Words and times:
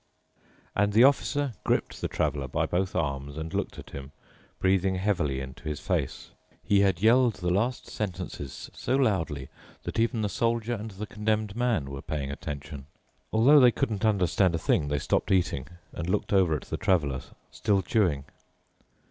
And 0.75 0.93
the 0.93 1.03
officer 1.03 1.53
gripped 1.63 2.01
the 2.01 2.07
traveler 2.07 2.47
by 2.47 2.65
both 2.65 2.95
arms 2.95 3.37
and 3.37 3.53
looked 3.53 3.77
at 3.77 3.91
him, 3.91 4.13
breathing 4.59 4.95
heavily 4.95 5.39
into 5.39 5.65
his 5.69 5.79
face. 5.79 6.31
He 6.63 6.79
had 6.79 7.03
yelled 7.03 7.35
the 7.35 7.51
last 7.51 7.85
sentences 7.85 8.71
so 8.73 8.95
loudly 8.95 9.47
that 9.83 9.99
even 9.99 10.23
the 10.23 10.27
Soldier 10.27 10.73
and 10.73 10.89
the 10.89 11.05
Condemned 11.05 11.55
Man 11.55 11.91
were 11.91 12.01
paying 12.01 12.31
attention. 12.31 12.87
Although 13.31 13.59
they 13.59 13.69
couldn't 13.69 14.03
understand 14.03 14.55
a 14.55 14.57
thing, 14.57 14.87
they 14.87 14.97
stopped 14.97 15.31
eating 15.31 15.67
and 15.93 16.09
looked 16.09 16.33
over 16.33 16.55
at 16.55 16.63
the 16.63 16.77
Traveler, 16.77 17.21
still 17.51 17.83
chewing. 17.83 18.25